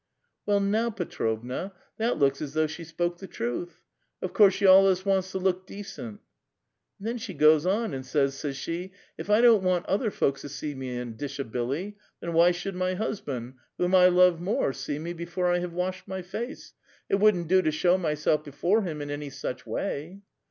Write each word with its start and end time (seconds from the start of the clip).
"Well 0.47 0.59
now, 0.59 0.89
Petrovna, 0.89 1.73
that 1.97 2.17
looks 2.17 2.41
as 2.41 2.53
though 2.53 2.65
she 2.65 2.83
spoke 2.83 3.19
the 3.19 3.27
truth. 3.27 3.83
Of 4.19 4.33
course, 4.33 4.55
she 4.55 4.65
alius 4.65 5.05
wants 5.05 5.31
to 5.31 5.37
look 5.37 5.67
decent!" 5.67 6.21
''And 7.01 7.05
then 7.05 7.17
she 7.19 7.35
goes 7.35 7.67
on 7.67 7.93
and 7.93 8.03
says, 8.03 8.33
says 8.33 8.57
she, 8.57 8.93
'If 9.19 9.29
I 9.29 9.41
don't 9.41 9.61
want 9.61 9.85
other 9.85 10.09
folks 10.09 10.41
to 10.41 10.49
see 10.49 10.73
me 10.73 10.97
in 10.97 11.17
dishabilly, 11.17 11.97
then 12.19 12.33
why 12.33 12.49
should 12.49 12.73
my 12.73 12.95
husband, 12.95 13.53
whom 13.77 13.93
I 13.93 14.07
love 14.07 14.41
more, 14.41 14.73
see 14.73 14.97
me 14.97 15.13
before 15.13 15.53
I 15.53 15.59
have 15.59 15.73
washed 15.73 16.07
my 16.07 16.23
face. 16.23 16.73
It 17.07 17.17
wouldn't 17.19 17.47
do 17.47 17.61
to 17.61 17.69
show 17.71 17.95
mjself 17.99 18.43
before 18.43 18.81
him 18.81 19.03
in 19.03 19.11
any 19.11 19.29
such 19.29 19.67
way.' 19.67 20.21